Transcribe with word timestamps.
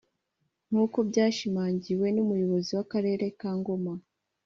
nk’uko 0.69 0.97
byashimangiwe 1.09 2.07
n’umuyobozi 2.15 2.69
w’akarere 2.77 3.25
ka 3.39 3.51
Ngoma 3.59 3.93